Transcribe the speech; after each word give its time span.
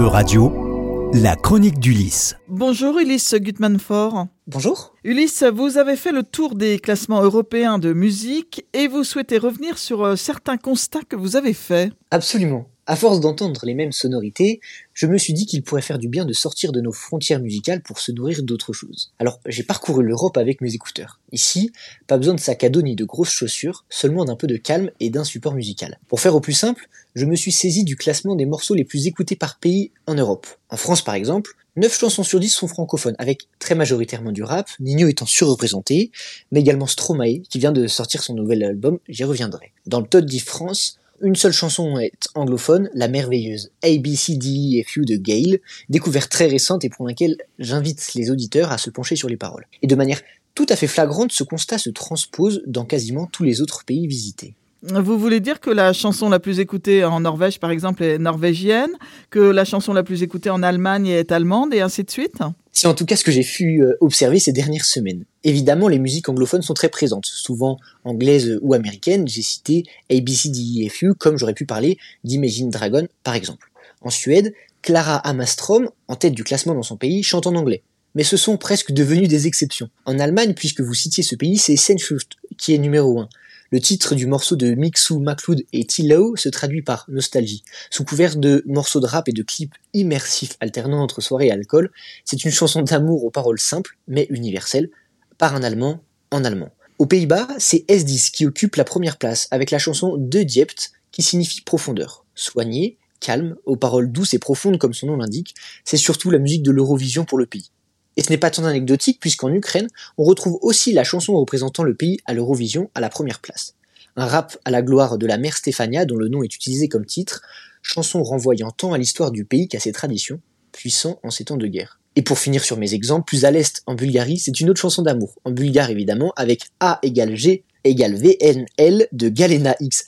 E-Radio, 0.00 1.10
la 1.12 1.36
chronique 1.36 1.78
d'Ulysse. 1.78 2.34
Bonjour 2.48 2.98
Ulysse 2.98 3.34
Gutmanfort. 3.34 4.28
Bonjour. 4.46 4.94
Ulysse, 5.04 5.42
vous 5.42 5.76
avez 5.76 5.94
fait 5.96 6.10
le 6.10 6.22
tour 6.22 6.54
des 6.54 6.78
classements 6.78 7.22
européens 7.22 7.78
de 7.78 7.92
musique 7.92 8.64
et 8.72 8.88
vous 8.88 9.04
souhaitez 9.04 9.36
revenir 9.36 9.76
sur 9.76 10.02
euh, 10.02 10.16
certains 10.16 10.56
constats 10.56 11.02
que 11.06 11.16
vous 11.16 11.36
avez 11.36 11.52
faits. 11.52 11.92
Absolument. 12.10 12.66
À 12.86 12.96
force 12.96 13.20
d'entendre 13.20 13.60
les 13.64 13.74
mêmes 13.74 13.92
sonorités, 13.92 14.60
je 14.94 15.06
me 15.06 15.18
suis 15.18 15.32
dit 15.32 15.46
qu'il 15.46 15.62
pourrait 15.62 15.82
faire 15.82 15.98
du 15.98 16.08
bien 16.08 16.24
de 16.24 16.32
sortir 16.32 16.72
de 16.72 16.80
nos 16.80 16.92
frontières 16.92 17.40
musicales 17.40 17.82
pour 17.82 18.00
se 18.00 18.10
nourrir 18.10 18.42
d'autres 18.42 18.72
choses. 18.72 19.12
Alors, 19.18 19.38
j'ai 19.46 19.62
parcouru 19.62 20.02
l'Europe 20.02 20.36
avec 20.36 20.60
mes 20.60 20.74
écouteurs. 20.74 21.20
Ici, 21.32 21.72
pas 22.06 22.18
besoin 22.18 22.34
de 22.34 22.40
sac 22.40 22.64
à 22.64 22.68
dos 22.68 22.82
ni 22.82 22.96
de 22.96 23.04
grosses 23.04 23.30
chaussures, 23.30 23.84
seulement 23.88 24.24
d'un 24.24 24.36
peu 24.36 24.46
de 24.46 24.56
calme 24.56 24.90
et 24.98 25.10
d'un 25.10 25.24
support 25.24 25.54
musical. 25.54 25.98
Pour 26.08 26.20
faire 26.20 26.34
au 26.34 26.40
plus 26.40 26.52
simple, 26.52 26.88
je 27.14 27.26
me 27.26 27.36
suis 27.36 27.52
saisi 27.52 27.84
du 27.84 27.96
classement 27.96 28.36
des 28.36 28.46
morceaux 28.46 28.74
les 28.74 28.84
plus 28.84 29.06
écoutés 29.06 29.36
par 29.36 29.58
pays 29.58 29.92
en 30.06 30.14
Europe. 30.14 30.46
En 30.68 30.76
France, 30.76 31.02
par 31.02 31.14
exemple, 31.14 31.56
9 31.76 31.98
chansons 31.98 32.24
sur 32.24 32.40
10 32.40 32.48
sont 32.48 32.68
francophones, 32.68 33.14
avec 33.18 33.48
très 33.58 33.74
majoritairement 33.74 34.32
du 34.32 34.42
rap, 34.42 34.68
Nino 34.80 35.08
étant 35.08 35.26
surreprésenté, 35.26 36.10
mais 36.52 36.60
également 36.60 36.86
Stromae, 36.86 37.42
qui 37.48 37.58
vient 37.58 37.72
de 37.72 37.86
sortir 37.86 38.22
son 38.22 38.34
nouvel 38.34 38.62
album, 38.62 38.98
j'y 39.08 39.24
reviendrai. 39.24 39.72
Dans 39.86 40.00
le 40.00 40.06
Top 40.06 40.24
10 40.24 40.40
France, 40.40 40.99
une 41.22 41.36
seule 41.36 41.52
chanson 41.52 41.98
est 41.98 42.28
anglophone, 42.34 42.90
la 42.94 43.08
merveilleuse 43.08 43.70
ABCDEFU 43.82 45.04
de 45.04 45.16
Gale, 45.16 45.58
découverte 45.88 46.30
très 46.30 46.46
récente 46.46 46.84
et 46.84 46.88
pour 46.88 47.06
laquelle 47.06 47.36
j'invite 47.58 48.14
les 48.14 48.30
auditeurs 48.30 48.72
à 48.72 48.78
se 48.78 48.90
pencher 48.90 49.16
sur 49.16 49.28
les 49.28 49.36
paroles. 49.36 49.66
Et 49.82 49.86
de 49.86 49.94
manière 49.94 50.20
tout 50.54 50.66
à 50.68 50.76
fait 50.76 50.86
flagrante, 50.86 51.32
ce 51.32 51.44
constat 51.44 51.78
se 51.78 51.90
transpose 51.90 52.62
dans 52.66 52.84
quasiment 52.84 53.26
tous 53.26 53.44
les 53.44 53.60
autres 53.60 53.84
pays 53.84 54.06
visités. 54.06 54.54
Vous 54.82 55.18
voulez 55.18 55.40
dire 55.40 55.60
que 55.60 55.68
la 55.68 55.92
chanson 55.92 56.30
la 56.30 56.38
plus 56.38 56.58
écoutée 56.58 57.04
en 57.04 57.20
Norvège, 57.20 57.60
par 57.60 57.70
exemple, 57.70 58.02
est 58.02 58.18
norvégienne, 58.18 58.90
que 59.28 59.38
la 59.38 59.66
chanson 59.66 59.92
la 59.92 60.02
plus 60.02 60.22
écoutée 60.22 60.48
en 60.48 60.62
Allemagne 60.62 61.06
est 61.06 61.32
allemande, 61.32 61.74
et 61.74 61.80
ainsi 61.80 62.02
de 62.02 62.10
suite? 62.10 62.38
C'est 62.72 62.86
en 62.86 62.94
tout 62.94 63.04
cas 63.04 63.16
ce 63.16 63.24
que 63.24 63.30
j'ai 63.30 63.42
pu 63.42 63.82
euh, 63.82 63.92
observer 64.00 64.38
ces 64.38 64.52
dernières 64.52 64.86
semaines. 64.86 65.24
Évidemment, 65.44 65.88
les 65.88 65.98
musiques 65.98 66.30
anglophones 66.30 66.62
sont 66.62 66.72
très 66.72 66.88
présentes, 66.88 67.26
souvent 67.26 67.78
anglaises 68.04 68.58
ou 68.62 68.72
américaines. 68.72 69.28
J'ai 69.28 69.42
cité 69.42 69.84
ABCDEFU, 70.10 71.14
comme 71.14 71.36
j'aurais 71.36 71.52
pu 71.52 71.66
parler 71.66 71.98
d'Imagine 72.24 72.70
Dragon, 72.70 73.06
par 73.22 73.34
exemple. 73.34 73.70
En 74.00 74.08
Suède, 74.08 74.54
Clara 74.80 75.16
Hamastrom, 75.16 75.90
en 76.08 76.16
tête 76.16 76.32
du 76.32 76.42
classement 76.42 76.74
dans 76.74 76.82
son 76.82 76.96
pays, 76.96 77.22
chante 77.22 77.46
en 77.46 77.54
anglais. 77.54 77.82
Mais 78.14 78.24
ce 78.24 78.38
sont 78.38 78.56
presque 78.56 78.92
devenus 78.92 79.28
des 79.28 79.46
exceptions. 79.46 79.90
En 80.06 80.18
Allemagne, 80.18 80.54
puisque 80.54 80.80
vous 80.80 80.94
citiez 80.94 81.22
ce 81.22 81.36
pays, 81.36 81.58
c'est 81.58 81.76
Sehnsucht 81.76 82.36
qui 82.56 82.74
est 82.74 82.78
numéro 82.78 83.20
1. 83.20 83.28
Le 83.72 83.78
titre 83.78 84.16
du 84.16 84.26
morceau 84.26 84.56
de 84.56 84.74
Mixu 84.74 85.14
McLeod 85.20 85.62
et 85.72 85.84
T-Low 85.84 86.34
se 86.34 86.48
traduit 86.48 86.82
par 86.82 87.04
nostalgie. 87.06 87.62
Sous 87.88 88.02
couvert 88.02 88.34
de 88.34 88.64
morceaux 88.66 88.98
de 88.98 89.06
rap 89.06 89.28
et 89.28 89.32
de 89.32 89.44
clips 89.44 89.76
immersifs 89.94 90.56
alternant 90.58 91.00
entre 91.00 91.20
soirée 91.20 91.46
et 91.46 91.52
alcool, 91.52 91.92
c'est 92.24 92.44
une 92.44 92.50
chanson 92.50 92.82
d'amour 92.82 93.24
aux 93.24 93.30
paroles 93.30 93.60
simples 93.60 93.96
mais 94.08 94.26
universelles, 94.30 94.90
par 95.38 95.54
un 95.54 95.62
Allemand 95.62 96.02
en 96.32 96.44
allemand. 96.44 96.70
Aux 96.98 97.06
Pays-Bas, 97.06 97.46
c'est 97.58 97.84
S10 97.88 98.32
qui 98.32 98.44
occupe 98.44 98.74
la 98.74 98.82
première 98.82 99.18
place 99.18 99.46
avec 99.52 99.70
la 99.70 99.78
chanson 99.78 100.16
De 100.16 100.42
Diept 100.42 100.90
qui 101.12 101.22
signifie 101.22 101.60
profondeur. 101.60 102.24
Soigné, 102.34 102.98
calme, 103.20 103.54
aux 103.66 103.76
paroles 103.76 104.10
douces 104.10 104.34
et 104.34 104.40
profondes 104.40 104.78
comme 104.78 104.94
son 104.94 105.06
nom 105.06 105.16
l'indique, 105.16 105.54
c'est 105.84 105.96
surtout 105.96 106.30
la 106.30 106.40
musique 106.40 106.64
de 106.64 106.72
l'Eurovision 106.72 107.24
pour 107.24 107.38
le 107.38 107.46
pays. 107.46 107.70
Et 108.16 108.22
ce 108.22 108.30
n'est 108.30 108.38
pas 108.38 108.50
tant 108.50 108.64
anecdotique 108.64 109.20
puisqu'en 109.20 109.52
Ukraine, 109.52 109.88
on 110.18 110.24
retrouve 110.24 110.58
aussi 110.62 110.92
la 110.92 111.04
chanson 111.04 111.34
représentant 111.34 111.82
le 111.82 111.94
pays 111.94 112.18
à 112.26 112.34
l'Eurovision 112.34 112.90
à 112.94 113.00
la 113.00 113.08
première 113.08 113.40
place. 113.40 113.74
Un 114.16 114.26
rap 114.26 114.58
à 114.64 114.70
la 114.70 114.82
gloire 114.82 115.18
de 115.18 115.26
la 115.26 115.38
mère 115.38 115.56
Stéphania 115.56 116.04
dont 116.04 116.16
le 116.16 116.28
nom 116.28 116.42
est 116.42 116.54
utilisé 116.54 116.88
comme 116.88 117.06
titre, 117.06 117.42
chanson 117.82 118.22
renvoyant 118.22 118.70
tant 118.70 118.92
à 118.92 118.98
l'histoire 118.98 119.30
du 119.30 119.44
pays 119.44 119.68
qu'à 119.68 119.80
ses 119.80 119.92
traditions, 119.92 120.40
puissant 120.72 121.18
en 121.22 121.30
ces 121.30 121.44
temps 121.44 121.56
de 121.56 121.66
guerre. 121.66 122.00
Et 122.16 122.22
pour 122.22 122.38
finir 122.38 122.64
sur 122.64 122.76
mes 122.76 122.94
exemples, 122.94 123.26
plus 123.26 123.44
à 123.44 123.50
l'est, 123.50 123.82
en 123.86 123.94
Bulgarie, 123.94 124.38
c'est 124.38 124.58
une 124.60 124.68
autre 124.68 124.80
chanson 124.80 125.02
d'amour, 125.02 125.34
en 125.44 125.52
bulgare 125.52 125.90
évidemment, 125.90 126.32
avec 126.36 126.64
A 126.80 126.98
égale 127.02 127.36
G 127.36 127.64
égale 127.84 128.14
VNL 128.14 129.06
de 129.12 129.28
Galena 129.28 129.74
X. 129.80 130.04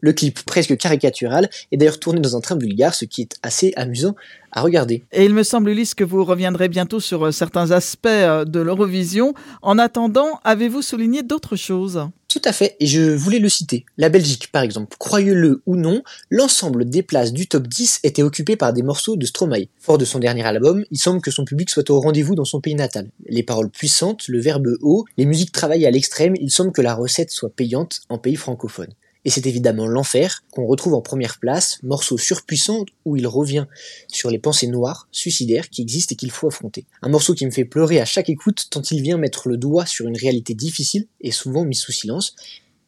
Le 0.00 0.12
clip 0.12 0.42
presque 0.44 0.76
caricatural 0.76 1.48
est 1.70 1.76
d'ailleurs 1.76 2.00
tourné 2.00 2.20
dans 2.20 2.36
un 2.36 2.40
train 2.40 2.56
bulgare, 2.56 2.94
ce 2.94 3.04
qui 3.04 3.22
est 3.22 3.36
assez 3.42 3.72
amusant 3.76 4.14
à 4.52 4.60
regarder. 4.60 5.02
Et 5.12 5.24
il 5.24 5.34
me 5.34 5.42
semble, 5.42 5.70
Ulysse, 5.70 5.94
que 5.94 6.04
vous 6.04 6.24
reviendrez 6.24 6.68
bientôt 6.68 7.00
sur 7.00 7.26
euh, 7.26 7.30
certains 7.30 7.70
aspects 7.70 8.06
euh, 8.06 8.44
de 8.44 8.60
l'Eurovision. 8.60 9.34
En 9.62 9.78
attendant, 9.78 10.40
avez-vous 10.44 10.82
souligné 10.82 11.22
d'autres 11.22 11.56
choses? 11.56 12.06
Tout 12.32 12.40
à 12.46 12.52
fait, 12.54 12.76
et 12.80 12.86
je 12.86 13.02
voulais 13.02 13.40
le 13.40 13.50
citer. 13.50 13.84
La 13.98 14.08
Belgique, 14.08 14.50
par 14.50 14.62
exemple, 14.62 14.96
croyez-le 14.98 15.60
ou 15.66 15.76
non, 15.76 16.02
l'ensemble 16.30 16.88
des 16.88 17.02
places 17.02 17.34
du 17.34 17.46
top 17.46 17.66
10 17.66 18.00
étaient 18.04 18.22
occupées 18.22 18.56
par 18.56 18.72
des 18.72 18.82
morceaux 18.82 19.16
de 19.16 19.26
Stromae. 19.26 19.66
Fort 19.78 19.98
de 19.98 20.06
son 20.06 20.18
dernier 20.18 20.42
album, 20.42 20.82
il 20.90 20.96
semble 20.96 21.20
que 21.20 21.30
son 21.30 21.44
public 21.44 21.68
soit 21.68 21.90
au 21.90 22.00
rendez-vous 22.00 22.34
dans 22.34 22.46
son 22.46 22.62
pays 22.62 22.74
natal. 22.74 23.10
Les 23.26 23.42
paroles 23.42 23.68
puissantes, 23.68 24.28
le 24.28 24.40
verbe 24.40 24.78
haut, 24.80 25.04
les 25.18 25.26
musiques 25.26 25.52
travaillées 25.52 25.86
à 25.86 25.90
l'extrême, 25.90 26.34
il 26.40 26.50
semble 26.50 26.72
que 26.72 26.80
la 26.80 26.94
recette 26.94 27.30
soit 27.30 27.54
payante 27.54 28.00
en 28.08 28.16
pays 28.16 28.36
francophone. 28.36 28.94
Et 29.24 29.30
c'est 29.30 29.46
évidemment 29.46 29.86
l'enfer 29.86 30.42
qu'on 30.50 30.66
retrouve 30.66 30.94
en 30.94 31.00
première 31.00 31.38
place, 31.38 31.78
morceau 31.82 32.18
surpuissant 32.18 32.84
où 33.04 33.16
il 33.16 33.26
revient 33.26 33.66
sur 34.08 34.30
les 34.30 34.38
pensées 34.38 34.66
noires, 34.66 35.08
suicidaires 35.12 35.68
qui 35.70 35.82
existent 35.82 36.12
et 36.12 36.16
qu'il 36.16 36.30
faut 36.30 36.48
affronter. 36.48 36.86
Un 37.02 37.08
morceau 37.08 37.34
qui 37.34 37.46
me 37.46 37.52
fait 37.52 37.64
pleurer 37.64 38.00
à 38.00 38.04
chaque 38.04 38.28
écoute 38.28 38.66
tant 38.70 38.82
il 38.82 39.00
vient 39.00 39.18
mettre 39.18 39.48
le 39.48 39.56
doigt 39.56 39.86
sur 39.86 40.08
une 40.08 40.16
réalité 40.16 40.54
difficile 40.54 41.06
et 41.20 41.30
souvent 41.30 41.64
mise 41.64 41.80
sous 41.80 41.92
silence, 41.92 42.34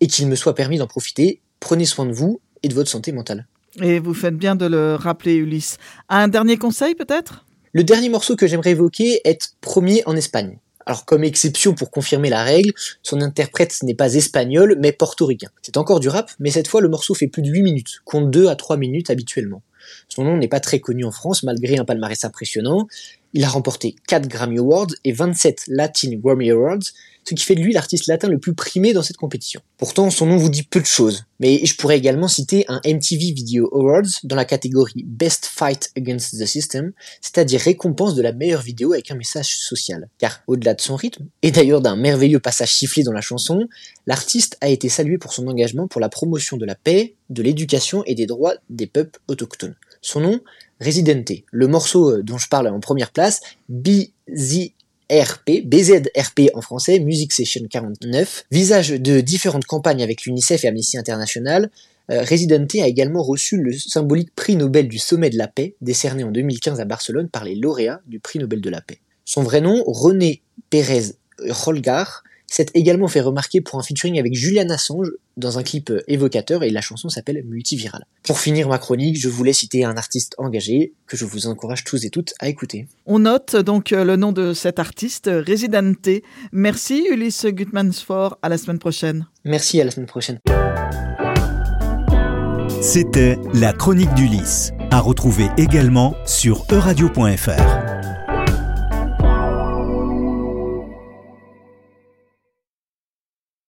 et 0.00 0.08
qu'il 0.08 0.26
me 0.26 0.36
soit 0.36 0.54
permis 0.54 0.78
d'en 0.78 0.86
profiter. 0.86 1.40
Prenez 1.60 1.86
soin 1.86 2.06
de 2.06 2.12
vous 2.12 2.40
et 2.62 2.68
de 2.68 2.74
votre 2.74 2.90
santé 2.90 3.12
mentale. 3.12 3.46
Et 3.80 3.98
vous 3.98 4.14
faites 4.14 4.36
bien 4.36 4.56
de 4.56 4.66
le 4.66 4.94
rappeler, 4.94 5.34
Ulysse. 5.34 5.76
Un 6.08 6.28
dernier 6.28 6.56
conseil 6.56 6.94
peut-être? 6.94 7.44
Le 7.72 7.84
dernier 7.84 8.08
morceau 8.08 8.36
que 8.36 8.46
j'aimerais 8.46 8.70
évoquer 8.70 9.20
est 9.24 9.54
premier 9.60 10.02
en 10.06 10.16
Espagne. 10.16 10.58
Alors 10.86 11.04
comme 11.04 11.24
exception 11.24 11.74
pour 11.74 11.90
confirmer 11.90 12.30
la 12.30 12.44
règle, 12.44 12.72
son 13.02 13.20
interprète 13.20 13.76
n'est 13.82 13.96
pas 13.96 14.14
espagnol 14.14 14.76
mais 14.78 14.92
portoricain. 14.92 15.48
C'est 15.62 15.76
encore 15.76 15.98
du 15.98 16.08
rap, 16.08 16.30
mais 16.38 16.50
cette 16.50 16.68
fois 16.68 16.80
le 16.80 16.88
morceau 16.88 17.12
fait 17.12 17.26
plus 17.26 17.42
de 17.42 17.50
8 17.50 17.62
minutes, 17.62 18.00
compte 18.04 18.30
2 18.30 18.46
à 18.46 18.54
3 18.54 18.76
minutes 18.76 19.10
habituellement. 19.10 19.62
Son 20.08 20.24
nom 20.24 20.36
n'est 20.36 20.48
pas 20.48 20.60
très 20.60 20.78
connu 20.78 21.04
en 21.04 21.10
France 21.10 21.42
malgré 21.42 21.76
un 21.78 21.84
palmarès 21.84 22.24
impressionnant. 22.24 22.86
Il 23.32 23.44
a 23.44 23.48
remporté 23.48 23.96
4 24.08 24.28
Grammy 24.28 24.58
Awards 24.58 24.92
et 25.04 25.12
27 25.12 25.64
Latin 25.68 26.10
Grammy 26.14 26.50
Awards, 26.50 26.82
ce 27.28 27.34
qui 27.34 27.44
fait 27.44 27.56
de 27.56 27.60
lui 27.60 27.72
l'artiste 27.72 28.06
latin 28.06 28.28
le 28.28 28.38
plus 28.38 28.54
primé 28.54 28.92
dans 28.92 29.02
cette 29.02 29.16
compétition. 29.16 29.60
Pourtant, 29.78 30.10
son 30.10 30.26
nom 30.26 30.36
vous 30.36 30.48
dit 30.48 30.62
peu 30.62 30.80
de 30.80 30.86
choses, 30.86 31.24
mais 31.40 31.64
je 31.66 31.76
pourrais 31.76 31.98
également 31.98 32.28
citer 32.28 32.64
un 32.68 32.80
MTV 32.84 33.32
Video 33.32 33.68
Awards 33.74 34.20
dans 34.22 34.36
la 34.36 34.44
catégorie 34.44 35.04
Best 35.04 35.46
Fight 35.46 35.90
Against 35.96 36.38
the 36.38 36.46
System, 36.46 36.92
c'est-à-dire 37.20 37.60
récompense 37.60 38.14
de 38.14 38.22
la 38.22 38.32
meilleure 38.32 38.62
vidéo 38.62 38.92
avec 38.92 39.10
un 39.10 39.16
message 39.16 39.56
social. 39.58 40.08
Car 40.18 40.40
au-delà 40.46 40.74
de 40.74 40.80
son 40.80 40.94
rythme, 40.94 41.26
et 41.42 41.50
d'ailleurs 41.50 41.80
d'un 41.80 41.96
merveilleux 41.96 42.40
passage 42.40 42.74
sifflé 42.74 43.02
dans 43.02 43.12
la 43.12 43.20
chanson, 43.20 43.68
l'artiste 44.06 44.56
a 44.60 44.68
été 44.68 44.88
salué 44.88 45.18
pour 45.18 45.32
son 45.32 45.48
engagement 45.48 45.88
pour 45.88 46.00
la 46.00 46.08
promotion 46.08 46.56
de 46.56 46.64
la 46.64 46.76
paix, 46.76 47.16
de 47.28 47.42
l'éducation 47.42 48.04
et 48.04 48.14
des 48.14 48.26
droits 48.26 48.54
des 48.70 48.86
peuples 48.86 49.18
autochtones. 49.26 49.74
Son 50.06 50.20
nom, 50.20 50.40
Residente. 50.80 51.32
Le 51.50 51.66
morceau 51.66 52.22
dont 52.22 52.38
je 52.38 52.48
parle 52.48 52.68
en 52.68 52.78
première 52.78 53.10
place, 53.10 53.40
BZ 53.68 54.12
RP, 55.10 55.64
BZRP 55.64 56.50
en 56.54 56.60
français, 56.60 57.00
Music 57.00 57.32
Session 57.32 57.62
49, 57.68 58.44
visage 58.52 58.90
de 58.90 59.20
différentes 59.20 59.64
campagnes 59.64 60.04
avec 60.04 60.22
l'UNICEF 60.22 60.64
et 60.64 60.68
Amnesty 60.68 60.96
International, 60.96 61.70
euh, 62.12 62.22
Residente 62.22 62.76
a 62.76 62.86
également 62.86 63.20
reçu 63.20 63.56
le 63.56 63.72
symbolique 63.72 64.32
prix 64.36 64.54
Nobel 64.54 64.86
du 64.86 64.98
sommet 64.98 65.28
de 65.28 65.38
la 65.38 65.48
paix, 65.48 65.74
décerné 65.80 66.22
en 66.22 66.30
2015 66.30 66.78
à 66.78 66.84
Barcelone 66.84 67.28
par 67.28 67.42
les 67.42 67.56
lauréats 67.56 68.00
du 68.06 68.20
prix 68.20 68.38
Nobel 68.38 68.60
de 68.60 68.70
la 68.70 68.80
paix. 68.80 69.00
Son 69.24 69.42
vrai 69.42 69.60
nom, 69.60 69.82
René 69.88 70.40
Pérez 70.70 71.16
Rolgar, 71.48 72.22
s'est 72.46 72.66
également 72.74 73.08
fait 73.08 73.20
remarquer 73.20 73.60
pour 73.60 73.78
un 73.78 73.82
featuring 73.82 74.18
avec 74.18 74.34
Julian 74.34 74.68
Assange 74.70 75.10
dans 75.36 75.58
un 75.58 75.62
clip 75.62 75.90
euh, 75.90 76.02
évocateur 76.08 76.62
et 76.62 76.70
la 76.70 76.80
chanson 76.80 77.08
s'appelle 77.08 77.42
Multiviral. 77.44 78.06
Pour 78.22 78.38
finir 78.38 78.68
ma 78.68 78.78
chronique, 78.78 79.18
je 79.18 79.28
voulais 79.28 79.52
citer 79.52 79.84
un 79.84 79.96
artiste 79.96 80.34
engagé 80.38 80.92
que 81.06 81.16
je 81.16 81.24
vous 81.24 81.46
encourage 81.46 81.84
tous 81.84 82.04
et 82.04 82.10
toutes 82.10 82.34
à 82.38 82.48
écouter. 82.48 82.86
On 83.04 83.18
note 83.18 83.56
donc 83.56 83.92
euh, 83.92 84.04
le 84.04 84.16
nom 84.16 84.32
de 84.32 84.54
cet 84.54 84.78
artiste, 84.78 85.30
Residente. 85.32 86.08
Merci 86.52 87.06
Ulysse 87.10 87.46
Gutmansfort, 87.46 88.38
à 88.42 88.48
la 88.48 88.58
semaine 88.58 88.78
prochaine. 88.78 89.26
Merci, 89.44 89.80
à 89.80 89.84
la 89.84 89.90
semaine 89.90 90.06
prochaine. 90.06 90.38
C'était 92.80 93.38
la 93.54 93.72
chronique 93.72 94.12
d'Ulysse, 94.14 94.72
à 94.90 95.00
retrouver 95.00 95.48
également 95.56 96.14
sur 96.24 96.64
euradio.fr. 96.70 97.85